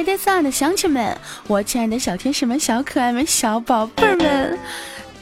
[0.00, 1.14] Ladies 的乡亲们，
[1.46, 4.58] 我亲爱的小天使们、小可爱们、小宝贝儿们，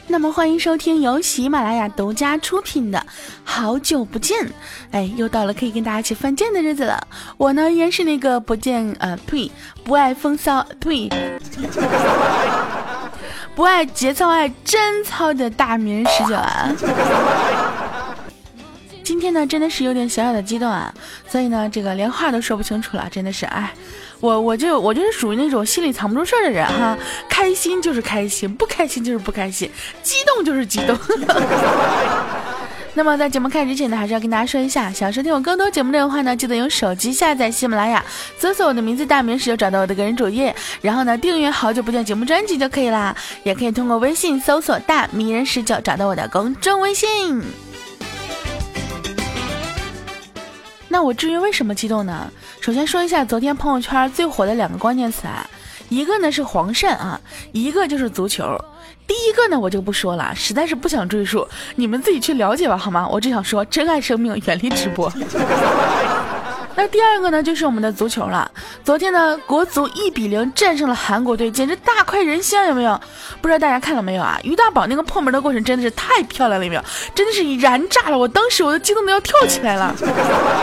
[0.07, 2.97] 那么欢迎收听由喜马拉雅独家出品的
[3.43, 4.41] 《好久不见》。
[4.91, 7.05] 哎，又到了可以跟大家一起犯贱的日子了。
[7.35, 9.51] 我呢依然是那个不见呃 呸，
[9.83, 11.09] 不爱风骚呸，
[13.53, 16.73] 不爱节操爱贞操的大名十九啊。
[19.03, 20.93] 今天呢，真的是有点小小的激动啊，
[21.27, 23.73] 所以呢，这个连话都说不清楚了，真的是哎，
[24.19, 26.97] 我我就我就是属于那种心里藏不住事儿的人哈，
[27.29, 29.69] 开心就是开心，不开心就是不开心，
[30.03, 30.97] 激动就是激动。
[32.95, 38.03] 那么在节目开始之前呢，还是要跟大家说一下，想收听我更多节目内容的话呢，记得用手机下载喜马拉雅，
[38.37, 47.68] 搜索我的名字大名时就找到我的个人主页，然后呢订阅好久不见节目专辑就可以啦，也可以通过微信搜索大迷人十九找到我的公众微信。
[50.91, 52.29] 那我至于为什么激动呢？
[52.59, 55.47] 首先说一下昨天朋友圈最火的两个关键词啊，
[55.87, 58.43] 一个呢是黄鳝啊，一个就是足球。
[59.05, 63.07] 第一个呢我就不说了，实在是不想赘述，你们自己去了解吧，好吗？
[63.07, 65.11] 我只想说，珍爱生命，远离直播。
[66.79, 68.49] 那第二个呢，就是我们的足球了。
[68.85, 72.97] 昨天呢，国足一比零战胜了韩国队，简直大快人心，有没有？
[73.41, 74.39] 不知道大家看了没有啊？
[74.45, 76.83] 于大宝那个破门的过程真的是太漂亮了，有没有？
[77.13, 78.17] 真的是燃炸了！
[78.17, 79.93] 我当时我都激动的要跳起来了。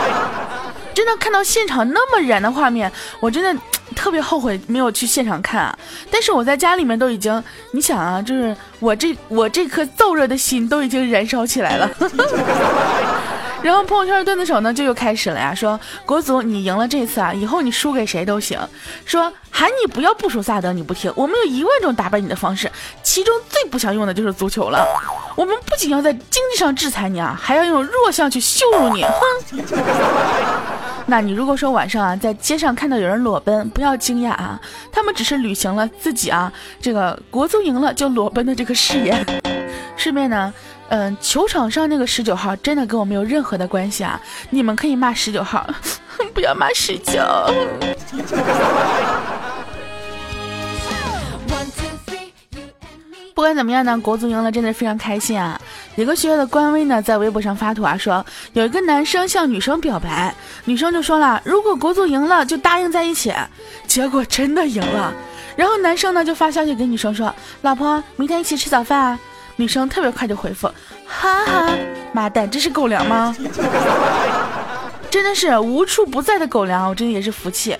[0.95, 3.61] 真的看到现场那么燃的画面，我真的
[3.95, 5.77] 特别后悔没有去现场看啊！
[6.09, 11.87] 但是我在家里面都已经，你想啊，就是我这我这颗燥热的心都已经燃烧起来了。
[13.63, 18.59] 然后朋友圈的段子手呢就又开始了呀，说国足你赢了这次啊，以后你输给谁都行。
[19.05, 22.71] 说喊你不要部署萨德你不听，我们有一万种打败你的方式，
[23.03, 24.85] 其中最不想用的就是足球了。
[25.35, 29.03] 我们不仅要在经济上制裁你啊，还要用弱项去羞辱你。
[29.03, 29.17] 哼！
[31.07, 34.59] 那你如果说晚上啊在街上看到有人裸奔，不要惊讶啊，
[34.91, 39.25] 他们只是履行了自己啊这个国足赢了就裸奔的这个誓言。
[39.97, 40.53] 顺便呢。
[40.89, 44.17] 嗯，球场上那个十九号真的跟我没有任何的关系啊！
[44.51, 45.69] 你们可以骂十九号，
[46.33, 47.21] 不要骂十九。
[53.37, 55.61] 不管怎么样呢，国足赢了，真的非常开心啊！
[55.93, 60.33] 有个学校的官微呢，在微博上发图啊，说有一个男生向女生表白，
[60.65, 63.31] 女生就说了，如果国足赢了，就答应在一起。
[63.85, 65.13] 结果真的赢了，
[65.55, 67.31] 然后男生呢就发消息给女生说，
[67.61, 69.19] 老婆，明天一起吃早饭啊。
[69.55, 70.67] 女生特别快就回复，
[71.05, 71.69] 哈哈，
[72.13, 73.35] 妈蛋，这是狗粮吗？
[75.11, 77.77] 真的是无处不在的狗粮，我真的也是服气。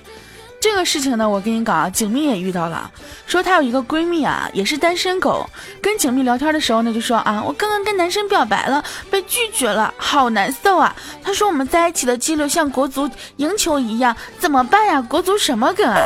[0.60, 2.90] 这个事情呢，我跟你讲啊，景蜜也遇到了，
[3.26, 5.48] 说她有一个闺蜜啊，也是单身狗，
[5.80, 10.94] 跟景蜜聊天的时候呢，就说啊，我刚刚跟男生表白了，被拒绝了，好难受啊。
[11.22, 15.00] 她说我们在一起的几率像国足赢球一样，怎么办呀？
[15.00, 16.02] 国足什么梗啊？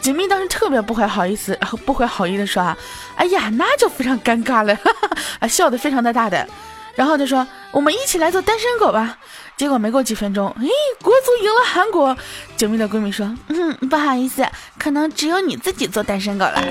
[0.00, 2.76] 锦觅当时特别不怀好意思， 不怀好意的说啊，
[3.16, 4.74] 哎呀，那就非常尴尬了，
[5.38, 6.48] 啊，笑得非常的大胆，
[6.94, 9.18] 然后她说我们一起来做单身狗吧。
[9.56, 10.66] 结果没过几分钟，哎，
[11.02, 12.16] 国足赢了韩国。
[12.56, 14.44] 九密的闺蜜说，嗯，不好意思，
[14.78, 16.62] 可能只有你自己做单身狗了。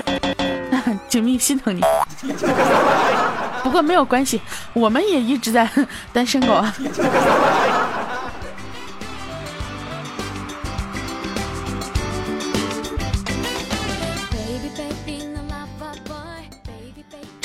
[1.08, 1.80] 九密心疼你，
[3.62, 4.40] 不过没有关系，
[4.72, 5.68] 我们也一直在
[6.12, 6.74] 单身狗啊。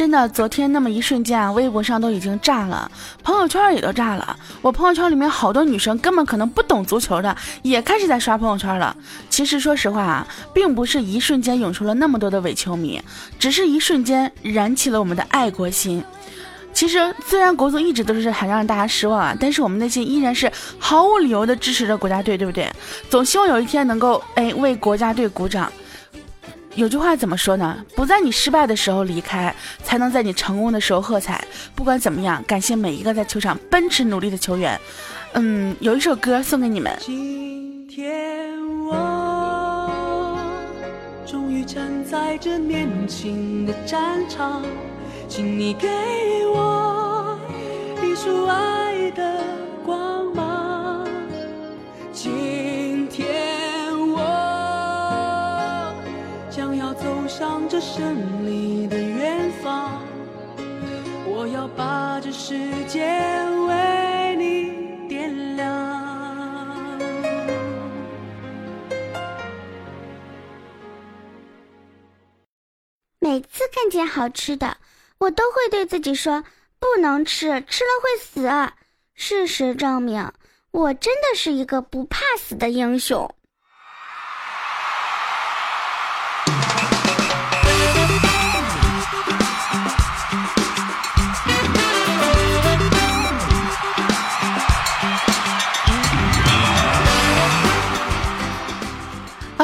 [0.07, 2.89] 真的，昨天那么一瞬间啊，微博上都已经炸了，
[3.23, 4.39] 朋友圈也都炸了。
[4.61, 8.95] 我朋友圈里面好多女生根本可能不懂足球的，也开始在刷朋友圈了。
[9.29, 13.01] 其实说实话啊，并不是一瞬间涌出了那么多的伪球迷，
[13.37, 16.01] 只是一瞬间燃起了我们的爱国心。
[16.71, 22.71] 其实虽然国足一直都是很让大家失望啊，但是我们内心依然是毫无理由的支持着国家队，对不对？
[23.09, 25.69] 总希望有一天能够哎为国家队鼓掌。
[26.77, 27.83] 有句话怎么说呢？
[27.95, 29.53] 不在你失败的时候离开，
[29.83, 31.43] 才能在你成功的时候喝彩。
[31.73, 34.79] 不管怎么样，感谢每一个在球场奔驰努力的球员。
[35.33, 36.95] 嗯，有一首歌送给你们。
[36.99, 38.53] 今天
[38.85, 40.39] 我
[41.25, 44.61] 终于站在这年轻的战场，
[45.27, 45.89] 请你给
[46.53, 47.39] 我
[48.03, 49.43] 一束爱的
[49.83, 51.07] 光芒。
[52.13, 52.31] 今
[57.37, 60.01] 向着胜利的远方，
[61.27, 62.57] 我要把这世
[62.87, 63.05] 界
[63.67, 66.97] 为你点亮。
[73.19, 74.77] 每次看见好吃的，
[75.19, 76.43] 我都会对自己说
[76.79, 78.49] 不能吃，吃了会死。
[79.13, 80.31] 事实证明，
[80.71, 83.31] 我真的是一个不怕死的英雄。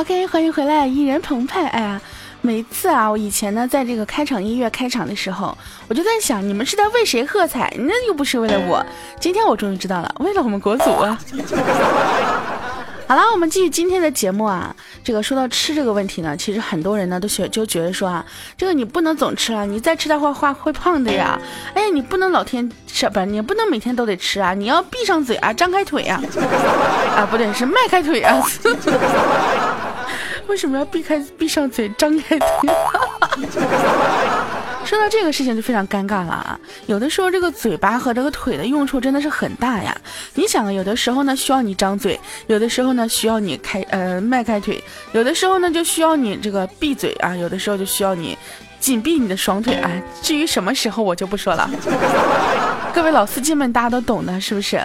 [0.04, 1.66] OK，欢迎回来，艺人澎湃。
[1.68, 2.02] 哎呀，
[2.42, 5.58] 每次啊，我以前呢，在这个开场音乐开场的时候，
[5.88, 7.74] 我就在想，你们是在为谁喝彩？
[7.78, 8.86] 那又不是为了我。
[9.18, 11.18] 今天我终于知道了，为了我们国足啊。
[13.08, 14.76] 好了，我们继续今天的节目啊。
[15.06, 18.26] 这个说到吃这个问题呢，其实很多人呢都觉就觉得说啊，
[18.58, 21.40] 这个你不能总吃啊，你再吃的话话会胖的呀。
[21.74, 26.22] 哎呀，你不能老天吃不是，你不能每天都得吃啊，你要闭上嘴啊，张开腿啊，
[27.16, 28.44] 啊不对，是迈开腿啊。
[30.54, 32.48] 为什么要闭开闭上嘴张开腿？
[34.86, 36.60] 说到这个事情就非常尴尬了啊！
[36.86, 39.98] 有的时候这个嘴巴和这个腿的用处真的是很大呀。
[40.36, 44.80] 你想，有的时候呢需要你张嘴，有的时候呢需要你开呃迈开腿，
[45.14, 48.38] 有的时候呢就需要你这个闭嘴啊，有的时候就需要你
[48.80, 49.90] 紧闭你的双腿啊。
[50.22, 51.68] 至于什么时候我就不说了，
[52.94, 54.80] 各位老司机们大家都懂的，是不是？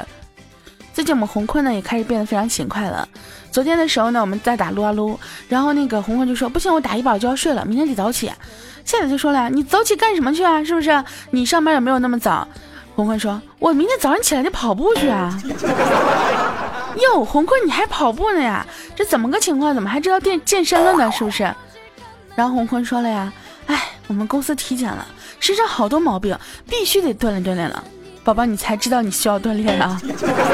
[0.99, 3.09] 最近我们红坤呢也开始变得非常勤快了。
[3.53, 5.17] 昨天的时候呢，我们在打撸啊撸，
[5.49, 8.29] 然后那个红坤就说：“不行，我打一把我就要睡了，明天得早起。”
[8.85, 10.65] 现在就说了：“你早起干什么去啊？
[10.65, 11.05] 是不是？
[11.31, 12.49] 你上班也没有那么早。”
[12.97, 15.41] 红坤说：“我明天早上起来就跑步去啊。
[17.01, 18.67] ”哟，红坤你还跑步呢呀？
[18.97, 19.73] 这怎么个情况？
[19.73, 21.09] 怎么还知道健健身了呢？
[21.13, 21.45] 是不是？
[22.35, 23.33] 然后红坤说了呀
[23.69, 25.07] ：“哎，我们公司体检了，
[25.39, 26.37] 身上好多毛病，
[26.69, 27.85] 必须得锻炼锻炼了。”
[28.29, 29.99] 宝宝，你才知道你需要锻炼啊！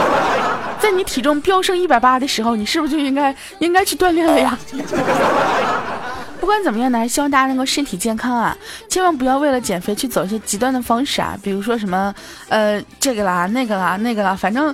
[0.79, 4.57] 在你体重飙升一百八的时候，你是不是就应该应该去锻炼了呀？
[6.39, 8.57] 不管怎么样呢，希望大家能够身体健康啊！
[8.89, 12.15] 千万不要为了减肥去走一些极端的方式啊，比如说什么
[12.49, 14.73] 呃这个啦、那个啦、那个啦，反正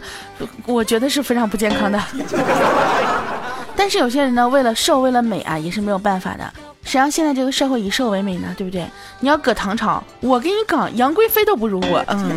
[0.66, 1.98] 我觉得是非常不健康的。
[3.74, 6.52] 但是有些人呢，为了瘦、为了美啊，也是没有办法的。
[6.82, 8.52] 谁让现在这个社会以瘦为美呢？
[8.56, 8.84] 对不对？
[9.20, 12.04] 你要搁唐朝，我跟你讲，杨贵妃都不如我。
[12.08, 12.36] 嗯，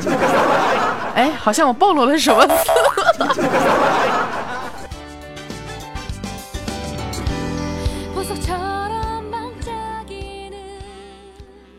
[1.16, 2.46] 哎，好像我暴露了什么？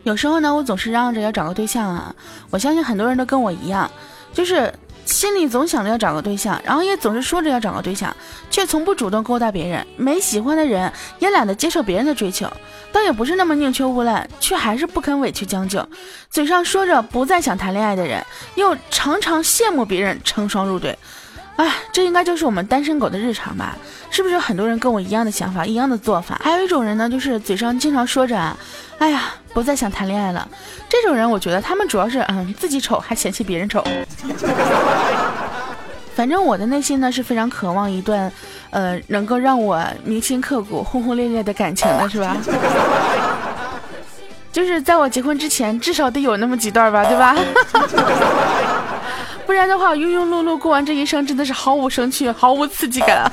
[0.03, 2.13] 有时候呢，我总是嚷着要找个对象啊。
[2.49, 3.89] 我相信很多人都跟我一样，
[4.33, 4.73] 就是。
[5.05, 8.13] 心里总想着要找个对象，然后也总是说着要找个对象，
[8.49, 9.85] 却从不主动勾搭别人。
[9.95, 12.51] 没喜欢的人，也懒得接受别人的追求，
[12.91, 15.87] 倒也不是那么宁缺毋滥，却还是不肯委屈将就。
[16.29, 18.25] 嘴上说着不再想谈恋爱的人，
[18.55, 20.97] 又常常羡慕别人成双入对。
[21.57, 23.77] 哎，这应该就是我们单身狗的日常吧？
[24.09, 26.37] 是不是有很多人跟我一样的想法，一样的做法？
[26.43, 28.57] 还有一种人呢，就是嘴上经常说着啊，
[28.99, 30.47] 哎呀，不再想谈恋爱了。
[30.89, 33.83] 这种人，我觉得他们主要是嗯自己丑，还嫌弃别人丑。
[36.15, 38.31] 反正我的内心呢是非常渴望一段，
[38.69, 42.37] 呃，能够让我铭心刻骨、轰轰烈烈的感情的，是吧？
[44.49, 47.35] 就是在我结婚之前，至少得有那么几段吧，对吧？
[49.45, 53.29] 不然的话，庸庸碌碌过完这一生，真的是毫无生趣，毫无刺激感。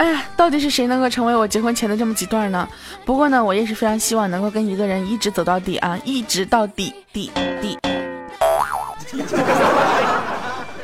[0.00, 2.66] 哎呀，到底是谁能够成为我结婚前的这么几段呢？
[3.04, 7.30] 不过呢，我也是非常希望能够跟一个人一直走到底啊，一直到底底
[7.60, 7.78] 底。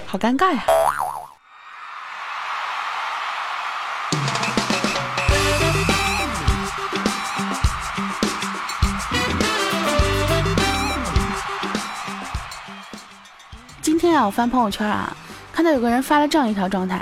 [0.06, 0.62] 好尴尬呀。
[13.80, 15.10] 今天啊我翻朋友圈啊，
[15.54, 17.00] 看到有个人发了这样一条状态，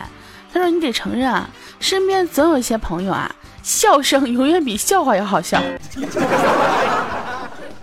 [0.53, 1.51] 他说：“你得承认啊，
[1.81, 3.31] 身边总有一些朋友啊，
[3.63, 5.61] 笑声 永远比笑话要好笑。”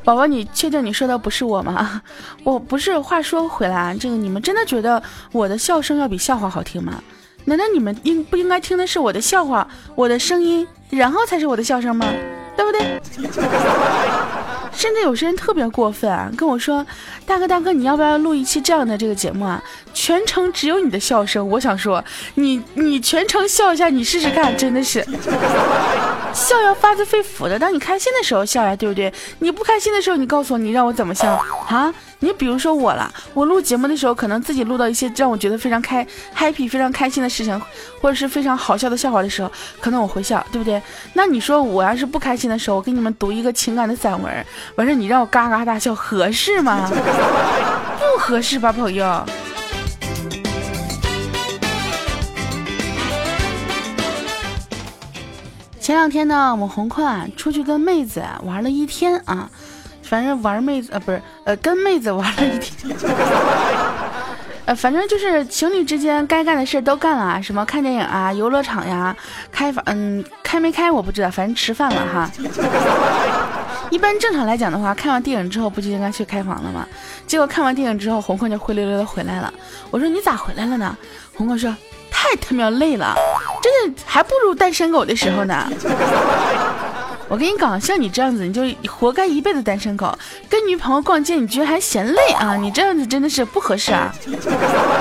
[0.03, 2.01] 宝宝，你确定你说的不是我吗？
[2.43, 2.97] 我不是。
[2.99, 7.01] 话说回来啊，这个你们真的觉得我的笑声要比笑话好听吗？
[7.45, 12.05] 难道你们应不应该听的是我的笑话，我的声音，然后才是我的笑声吗？
[12.57, 12.99] 对不对？
[14.81, 16.83] 真的有些人特别过分啊，跟我说
[17.23, 19.63] ：“大哥大哥，你要不要录一期这样的这个节目啊？
[19.93, 25.05] 全程只有你的笑声。”我想说，你你全程笑一下，你试试看，真的是
[26.33, 27.59] 笑要发自肺腑的。
[27.59, 29.13] 当你开心的时候笑呀，对不对？
[29.37, 31.31] 你不开心的时候，你告诉我，你让我怎么笑
[31.67, 31.93] 啊？
[32.23, 36.05] 你比如说我了，我录节目的时候，可能自己录到一些让我觉得非常开
[36.37, 37.59] happy、非常开心的事情，
[37.99, 40.79] 或者是非常好笑的笑话的时候，可能我会笑，对不对？
[41.13, 46.87] 那你说我要是不开心的时候，我给你们读一个情感的散文，完事你让我嘎嘎大笑，合适吗？
[47.97, 49.25] 不合适吧，朋友。
[55.79, 59.49] 前两天呢，我们红坤啊出去跟妹子玩了一天啊。
[60.11, 62.93] 反正玩妹子呃不是呃跟妹子玩了一天，
[64.67, 69.15] 呃反正就是情侣之间该干的事都干了，什么看电影啊、游乐场呀、
[69.53, 72.29] 开房嗯开没开我不知道，反正吃饭了哈。
[73.89, 76.85] 一般正常来讲的话，看完电影之后不就应该去开房了吗？
[77.25, 79.53] 结果看完电影之后，红坤就灰溜溜的回来了。
[79.91, 80.93] 我说你咋回来了呢？
[81.33, 81.73] 红坤说
[82.11, 83.15] 太他喵累了，
[83.63, 85.71] 真的还不如单身狗的时候呢。
[87.31, 88.61] 我跟你讲，像你这样子，你就
[88.91, 90.13] 活该一辈子单身狗。
[90.49, 92.57] 跟女朋友逛街，你居然还嫌累啊？
[92.57, 94.13] 你这样子真的是不合适啊。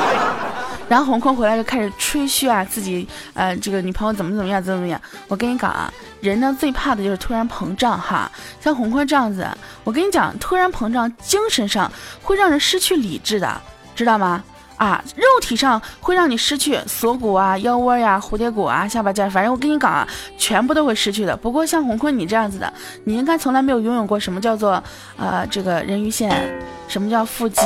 [0.89, 5.01] 然后红坤回来就开始吹嘘啊，自己呃这个女朋友怎么怎么样，怎么怎么样。
[5.27, 8.31] 我跟你讲啊，人呢最怕的就是突然膨胀哈。
[8.61, 9.45] 像红坤这样子，
[9.83, 11.91] 我跟你讲，突然膨胀，精神上
[12.23, 13.61] 会让人失去理智的，
[13.97, 14.45] 知道吗？
[14.81, 20.09] 啊，肉体上会让你失去锁骨啊、腰窝呀、蝴蝶骨啊、下巴尖，反正我跟你讲啊，
[20.39, 21.37] 全部都会失去的。
[21.37, 22.73] 不过像洪坤你这样子的，
[23.05, 24.83] 你应该从来没有拥有过什么叫做
[25.19, 26.59] 呃这个人鱼线，
[26.89, 27.61] 什么叫腹肌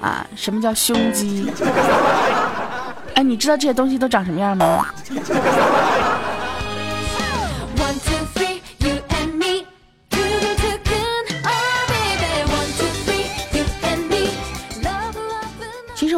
[0.00, 1.52] 啊，什么叫胸肌。
[3.12, 4.86] 哎，你知道这些东西都长什么样吗？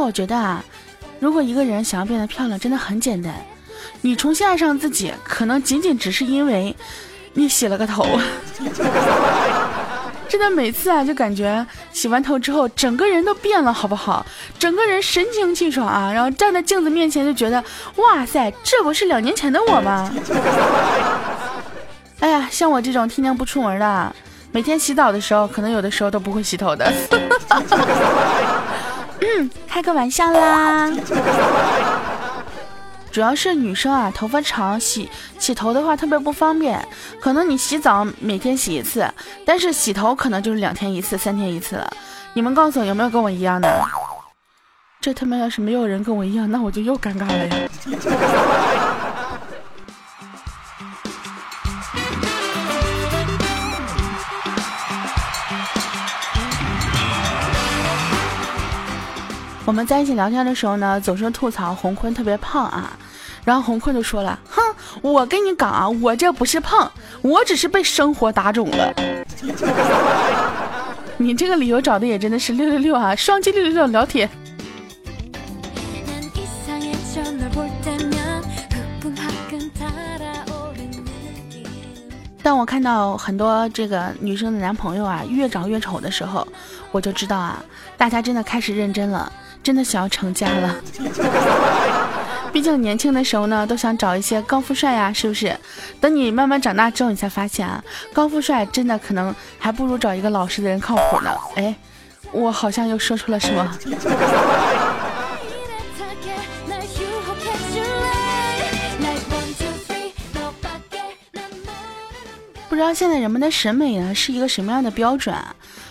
[0.08, 0.64] 我觉得啊，
[1.20, 3.34] 如果一个人想要变得漂亮，真的很简单，
[4.00, 6.74] 你重新爱上自己，可能仅仅只是因为
[7.34, 8.06] 你洗了个头。
[10.26, 14.24] 真的每次啊，就感觉洗完头之后，整个人都变了，好不好？
[14.58, 17.62] 整个人神清气爽啊，然后站在镜子面前就觉得，
[17.96, 20.10] 哇塞，这不是两年前的我吗？
[22.20, 24.16] 哎呀，像我这种天天不出门的，
[24.52, 26.90] 每天洗澡的时候，可能有的时候都不会洗头的。
[29.20, 30.90] 嗯，开个玩笑啦。
[33.10, 36.86] 主要是女生啊，头发长，洗洗头的话特别不方便。
[37.20, 39.08] 可能你洗澡每天洗一次，
[39.44, 41.90] 但是洗头可能就是两天一次、三天一次了。
[42.34, 43.84] 你们告诉我有没有跟我一样的？
[45.00, 47.56] 这他妈要是没有人跟我一样，那我就又尴尬了呀。
[59.68, 62.98] 我们在一起聊天的时候呢，总是吐槽洪坤特别胖啊。
[63.44, 64.62] 然后洪坤就说了：“哼，
[65.02, 68.94] 我跟你讲啊，我这不是胖，我只是被生活打肿了。
[71.18, 74.26] ”你这个理由找的也真的是六六六啊，双击六六六聊铁。
[82.42, 86.48] 当我看到很多这个女生的男朋友啊越长越丑的时候，
[86.90, 87.62] 我就知道啊，
[87.98, 89.30] 大家真的开始认真了，
[89.62, 90.76] 真的想要成家了。
[92.50, 95.54] 毕竟年轻的时候呢，都想找一些高富帅呀，是不是？
[96.00, 101.30] 等你慢慢长大之后，你才发现啊，高富帅真的可能还不如找一个老实的人靠谱呢。
[101.56, 101.74] 哎，
[102.32, 103.78] 我好像又说出了什么？
[112.78, 115.34] 不知道现在人们的审美呢是一个什么样的标准？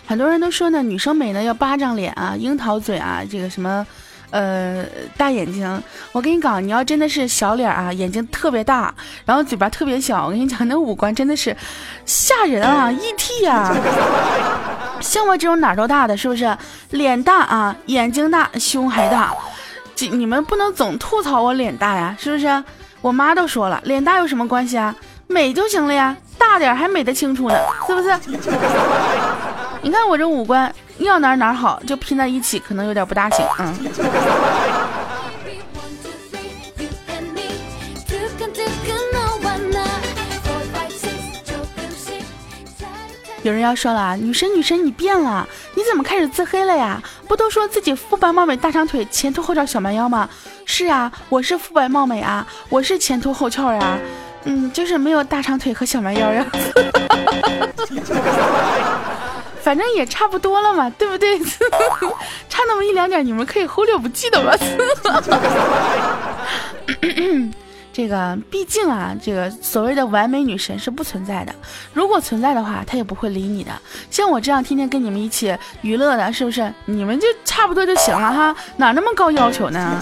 [0.07, 3.85] 很多人都说呢，女生美呢要巴掌脸啊，樱桃嘴啊，这个什么。
[4.29, 4.85] 呃，
[5.17, 8.93] 大眼睛，我跟你讲，你要真的是小脸啊，眼睛特别大，
[9.25, 11.53] 然后嘴巴特别小，我跟你讲，那五官真的是
[12.05, 13.45] 吓人啊！E.T.
[13.45, 13.75] 啊，
[15.01, 16.57] 像我这种哪儿都大的，是不是？
[16.91, 19.33] 脸大啊，眼睛大，胸还大，
[19.93, 22.63] 这你们不能总吐槽我脸大呀，是不是？
[23.01, 24.95] 我妈都说了，脸大有什么关系啊？
[25.27, 27.55] 美就行了呀，大点还美得清楚呢，
[27.85, 28.09] 是不是？
[29.83, 30.73] 你看我这五官。
[30.99, 33.45] 要哪哪好就拼在一起，可能有点不大行。
[33.59, 33.75] 嗯。
[43.43, 46.99] 有人要说了，女神女神你变了，你怎么开始自黑了呀？
[47.27, 50.27] 不都说自己肤白貌美、大长腿、前凸后翘小蛮腰吗？
[50.65, 53.99] 是啊，我是肤白貌美啊，我是前凸后翘呀，
[54.47, 56.45] 嗯，就是没有大长腿和小蛮腰呀。
[59.61, 61.37] 反正也差不多了嘛，对不对？
[62.47, 64.55] 差那么一两点，你们可以忽略不计的吧。
[67.91, 71.53] 这个毕竟啊，这个所谓的完美女神是不存在的。
[71.93, 73.71] 如果存在的话，她也不会理你的。
[74.11, 76.71] 像我这样天天跟你们一起娱乐的，是不是？
[76.85, 79.99] 你们就差不多就行了哈，哪那么高要求呢？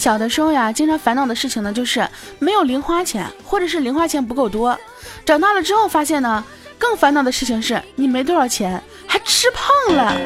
[0.00, 4.74] 小的时候呀，经常烦恼的事情呢，就是没有零花钱，或者是零花钱不够多。
[5.26, 6.42] 长大了之后发现呢，
[6.78, 10.16] 更烦恼的事情是你没多少钱，还吃胖了。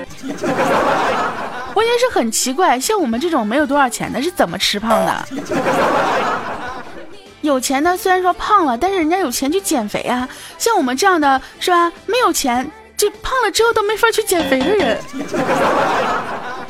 [1.74, 5.26] 我也是很奇怪，像我们这种没有多少钱的，是怎么吃胖的？
[7.40, 10.28] 有钱的虽然说胖了，但是人家有钱去减肥啊。
[10.56, 11.90] 像我们这样的是吧？
[12.06, 15.00] 没有钱，就胖了之后都没法去减肥的人。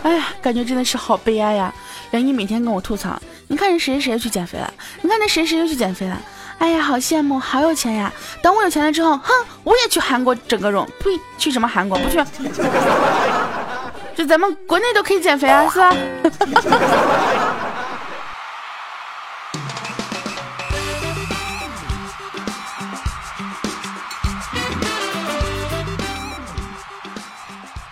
[0.04, 1.70] 哎呀，感觉真的是好悲哀呀。
[2.14, 6.16] 连姨每天跟我吐槽，你看人谁谁谁去减肥了，你看那谁谁又去减肥了。
[6.59, 8.12] 哎呀，好羡慕，好有钱呀！
[8.40, 9.33] 等我有钱了之后，哼，
[9.64, 10.87] 我也去韩国整个容。
[11.00, 11.99] 呸，去什么韩国？
[11.99, 12.18] 不去。
[14.14, 15.92] 就咱们国内都可以减肥啊，是吧？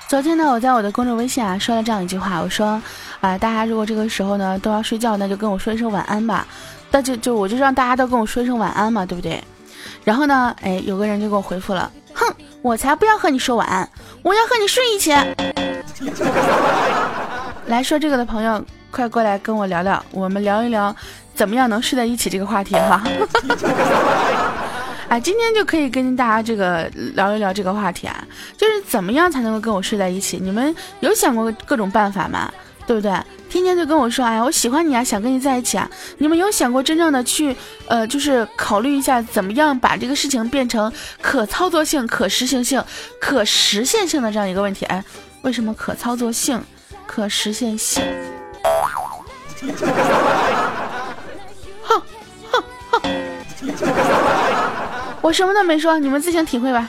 [0.07, 2.81] 昨天呢，我在我的公众微信啊说了这样一句话，我说
[3.23, 6.47] 啊，大家如果这个时候呢都要睡觉，那就跟我说一声晚安吧。
[6.91, 9.43] 那就就我就让大家都跟我说一声晚安嘛，对不对？
[10.05, 12.27] 然后呢，哎，有个人就给我回复了，哼，
[12.61, 13.89] 我才不要和你说晚安，
[14.23, 15.13] 我要和你睡一起。
[17.67, 20.95] 来说这个的朋友，快过来跟我聊聊，我们聊一聊
[21.35, 23.03] 怎么样能睡在一起这个话题哈。
[25.09, 28.23] 哎， 今天就可以跟大家这个聊一聊这个话题啊，
[28.59, 30.39] 就是怎么样才能够跟我睡在一起？
[30.43, 32.53] 你们有想过各种办法吗？
[32.87, 33.13] 对不对？
[33.49, 35.89] 天天就跟我说，哎，我喜欢你啊，想跟你在一起啊。
[36.19, 37.55] 你们有想过真正的去，
[37.87, 42.83] 呃，就是考虑一下，怎么样把这个事情变成可操作性、可实行性、
[43.21, 44.87] 可实现性的这样一个问题？
[44.87, 45.05] 哎，
[45.43, 46.63] 为什么可操作性、
[47.07, 48.03] 可实现性？
[51.83, 52.03] 哼
[52.51, 53.01] 哼哼！
[55.21, 56.89] 我什么都没说，你们自行体会吧。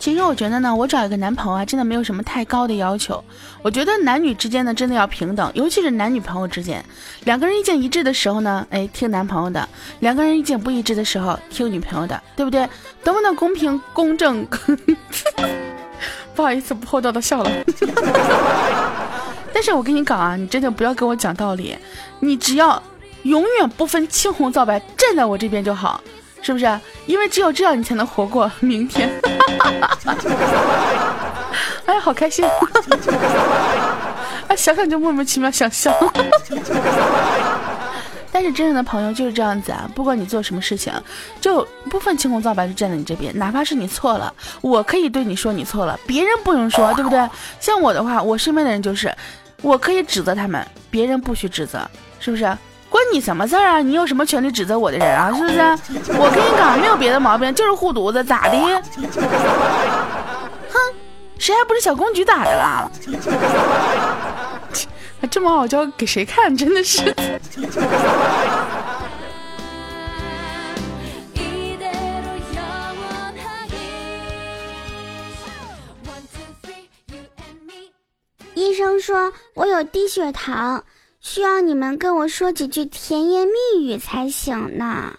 [0.00, 3.22] 其实我觉得呢，我找一个男朋友啊，真的没有什么太高的要求。
[3.60, 6.82] 我觉得男女之间呢，真的要平等，尤其是男女朋友之间，
[7.24, 9.60] 两个人意见一致的时候呢，哎，听男朋友的；
[9.98, 12.66] 两个人意见不一致的时候，听女朋友的，对不对？
[13.04, 14.46] 多么的公平公正。
[16.34, 17.50] 不好意思，不厚道的笑了。
[19.52, 21.76] 但是我跟你讲啊，你真的不要跟我讲道理，
[22.20, 22.82] 你只要
[23.24, 26.00] 永远不分青红皂白站在我这边就好，
[26.42, 26.80] 是不是？
[27.06, 29.10] 因为只有这样，你才能活过明天。
[31.86, 32.44] 哎，好开心！
[34.48, 35.92] 啊，想想就莫名其妙想笑。
[38.32, 40.92] 但是真正的朋友就是这样子啊，不管你做什么事情，
[41.40, 47.28] 就不分青红皂白就站在你这边，哪怕是你错了，我可以对你说你错了，别人不用说，对不对？
[47.58, 49.12] 像我的话，我身边的人就是，
[49.62, 51.80] 我可以指责他们，别人不许指责，
[52.20, 52.56] 是不是？
[53.00, 53.78] 关你什么事儿啊？
[53.80, 55.32] 你有什么权利指责我的人啊？
[55.34, 55.58] 是不是？
[56.18, 58.58] 我跟你讲，没有别的毛病，就是护犊子，咋的？
[60.68, 60.78] 哼，
[61.38, 62.90] 谁还不是小公举咋的啦？
[65.30, 66.54] 这么傲娇给谁看？
[66.54, 67.14] 真的是。
[78.54, 80.84] 医生说我有低血糖，
[81.20, 85.12] 需要你们跟我说几句甜言蜜语才行呢。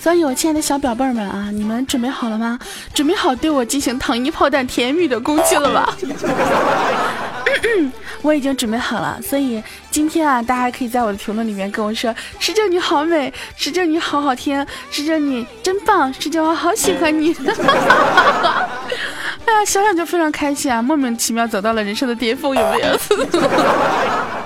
[0.00, 2.58] 所以，我亲爱的小宝贝儿们啊，你们准备好了吗？
[2.94, 5.94] 准备好对我进行糖衣炮弹、甜蜜的攻击了吧？
[8.22, 9.18] 我已经准备好了。
[9.22, 17.34] 所以今天啊，大家可以在我的评论里面跟我说：“石榴你好美，石榴你好好听，石榴你真棒，石榴我好喜欢你。
[19.46, 22.98] ”哎呀，想想就非常开心啊，莫名其妙走到了人生的巅峰，有没有？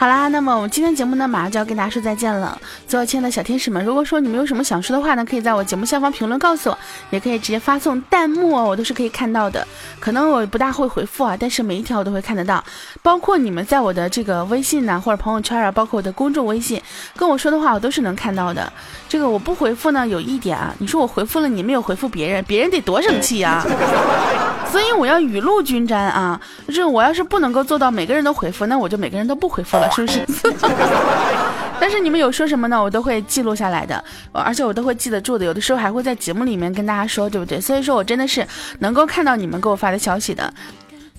[0.00, 2.56] 好啦，那么我们今天节目呢，马上就要跟大家说再见了。
[2.86, 6.78] 所有亲爱的小天使们，如果说你们有什么想说的话呢，可以在我节目下方评论告诉我，
[7.10, 9.66] 也可以直接发送弹幕哦，我都是可以看到的。
[9.98, 12.62] 可能我不大会回复啊，但是每一条我都会看得到。
[13.02, 16.80] 包括你们在我的这个微信呢，或者朋友圈啊，包括我的公众微信
[17.16, 18.72] 跟我说的话，我都是能看到的。
[19.08, 23.66] 这个我不回复呢，有一点啊，你说我回复了，你没有回复别人，别人得多生气啊。
[24.70, 26.38] 所以我要雨露均沾啊！
[26.66, 30.24] 就是我要是不能够做到每个人都回复，那我就每个人都不回复了，是不是？
[31.80, 32.82] 但是你们有说什么呢？
[32.82, 35.44] 我都会记录下来的，而且我都会记得住的。
[35.44, 37.60] 有的时候还会在节目里面跟大家说，对不对？
[37.60, 38.44] 所以说我真的是
[38.80, 40.52] 能够看到你们给我发的消息的，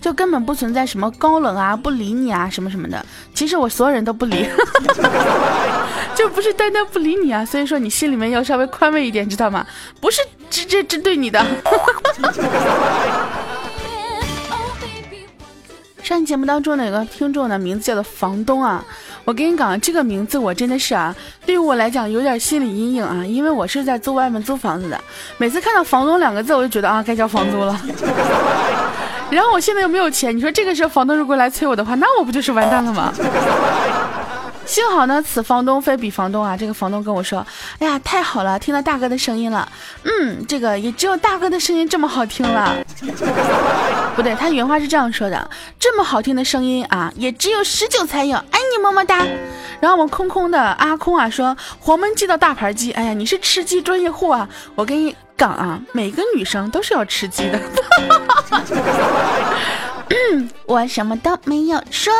[0.01, 3.05] 就根本不存在什么高冷啊、不理你啊什么什么的。
[3.33, 4.49] 其实我所有人都不理，
[6.13, 7.45] 就不是单单不理你啊。
[7.45, 9.65] 所以说你心里面要稍微宽慰一点，知道吗？
[10.01, 11.41] 不是直接针对你的。
[16.09, 18.83] 上期节目当中呢，有个听众呢，名字叫做房东啊。
[19.25, 24.99] 我跟你讲，这个名字我真的是啊，对于我来讲有点心理阴影啊，因为我是在租外面租房子的，
[25.37, 27.79] 每次看到房东两个字，我就觉得啊，该交房租了。
[29.29, 33.13] 然后我现在又没有钱，你说这个时候房东如果来催我的话，那我不就是完蛋了吗？
[34.69, 36.55] 幸好呢，此房东非彼房东啊。
[36.55, 37.43] 这个房东跟我说
[37.81, 39.67] ：“哎呀，太好了，听到大哥的声音了。
[40.03, 42.75] 嗯，这个也只有大哥的声音这么好听了。
[44.15, 48.37] 不对，他原话是这样说的：这么好听的声音啊，也只有十九才有。
[48.37, 49.25] 爱你么么哒。
[49.79, 52.91] 然后我们空空的阿空啊说：黄焖鸡的大盘鸡。
[52.91, 54.47] 哎呀，你是吃鸡专业户啊！
[54.75, 57.59] 我跟你讲啊，每个女生都是要吃鸡的。
[60.67, 62.13] 我什么都没有说。”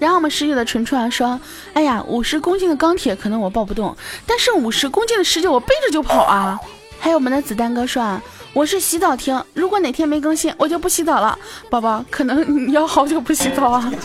[0.00, 1.38] 然后我们十九的纯纯啊说
[1.74, 6.58] ：“哎呀，五十公斤的钢铁可能我抱不动，但是五十公斤的十九我背着就跑啊。”
[6.98, 8.20] 还有我们的子弹哥说：“啊，
[8.52, 11.38] 我是洗澡听，如果哪天没更新，我就不洗澡了。”
[11.70, 13.92] 宝宝，可能你要好久不洗澡啊。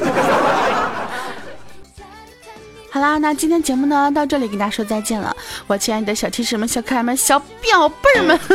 [2.91, 5.35] 好啦，那今天节目呢到这里跟大家说再见了，
[5.67, 8.37] 我亲爱的小骑士们、小可爱们、小表妹儿们。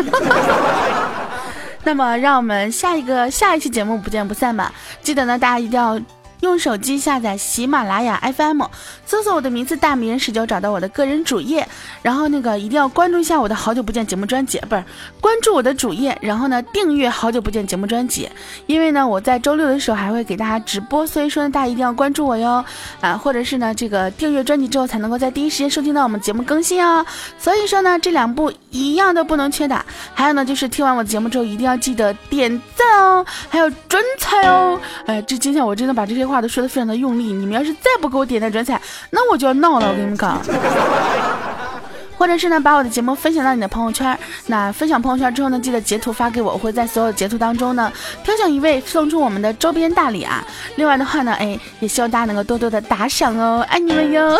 [1.84, 4.70] 那么让我们下一个下一期节目不见不散吧！
[5.02, 5.98] 记得呢，大家一定要。
[6.40, 8.62] 用手机下载喜马拉雅 FM，
[9.04, 11.68] 搜索我的名字大迷人十九，找到我的个人主页，
[12.00, 14.82] 然后那个一定要关注一下我的好久不见节目专辑，不是
[15.20, 18.26] 关注我的主页，然后呢订阅好久不见节目专辑，
[18.66, 22.64] 因为呢我在周六的时候还会给大家直播，所以说呢大家一定要关注我哟，
[23.02, 27.04] 啊或者是呢这个订阅专辑之后才能够在第一时间收听到我们节目更新哦，
[27.38, 36.29] 所以说呢这两步一样都不能缺的，还有呢就是听完我节目之后一定要记得点赞哦，还有转采哦，哎这今天我真的把这些。
[36.30, 39.88] 话都说的非常的用力，你们要是再不给我点赞转载，那我就要闹了。
[39.88, 40.40] 我跟你们讲，
[42.16, 44.18] 或者是呢，把我的节目分享到你的朋友圈。
[44.46, 47.90] 那分享朋友圈之后呢，记得截图发给我，我会在所有截图当中呢
[48.22, 50.44] 挑选一位送出我们的周边大礼啊。
[50.76, 54.38] 另外的话呢，哎，也希望大家能够多多的打赏哦，爱你们哟。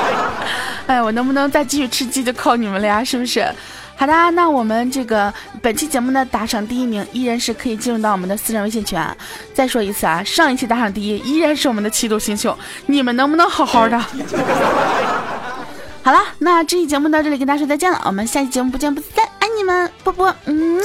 [0.86, 3.46] 哎，我能不能再继续吃鸡就靠你们了呀，是不是？
[4.00, 8.98] 好的，那我们这个本期节目的打赏第一名依然是可以进入到我们的私人微信群。
[9.52, 14.00] 再说一次啊，上一期打赏第一依然是我们的七度星秀，你们能不能好好的？
[16.02, 20.80] 好了，那这期节目到这里跟大家说再见了，我们下期节目不见不散，爱你们，波波，嗯。